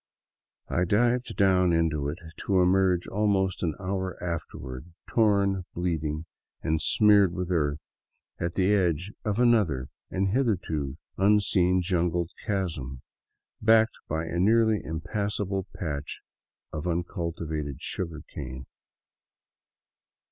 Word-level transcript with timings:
I 0.67 0.83
dived 0.83 1.35
down 1.37 1.71
into 1.71 2.09
it, 2.09 2.17
to 2.47 2.59
emerge 2.59 3.05
almost 3.09 3.61
an 3.61 3.75
hour 3.79 4.17
afterward, 4.23 4.91
torn, 5.07 5.63
bleeding, 5.75 6.25
and 6.63 6.81
smeared 6.81 7.35
with 7.35 7.51
earth, 7.51 7.85
at 8.39 8.53
the 8.53 8.73
edge 8.73 9.11
of 9.23 9.37
another 9.37 9.89
and 10.09 10.29
hitherto 10.29 10.97
unseen 11.19 11.83
jungled 11.83 12.31
chasm, 12.43 13.03
backed 13.61 13.99
by 14.07 14.25
a 14.25 14.39
nearly 14.39 14.81
impassable 14.83 15.67
patch 15.77 16.21
of 16.73 16.87
uncultivated 16.87 17.79
sugar 17.79 18.23
cane. 18.27 18.65